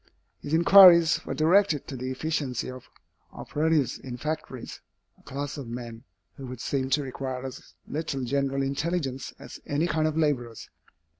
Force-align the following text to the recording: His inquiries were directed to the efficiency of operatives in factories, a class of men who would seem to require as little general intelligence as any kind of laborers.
His 0.39 0.55
inquiries 0.55 1.23
were 1.27 1.35
directed 1.35 1.85
to 1.87 1.95
the 1.95 2.09
efficiency 2.09 2.71
of 2.71 2.89
operatives 3.31 3.99
in 3.99 4.17
factories, 4.17 4.81
a 5.19 5.21
class 5.21 5.59
of 5.59 5.67
men 5.67 6.05
who 6.37 6.47
would 6.47 6.59
seem 6.59 6.89
to 6.89 7.03
require 7.03 7.45
as 7.45 7.75
little 7.85 8.23
general 8.23 8.63
intelligence 8.63 9.31
as 9.37 9.59
any 9.67 9.85
kind 9.85 10.07
of 10.07 10.17
laborers. 10.17 10.71